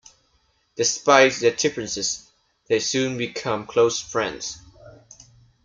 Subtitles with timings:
[0.77, 2.27] Despite their differences,
[2.67, 4.57] they soon become close friends.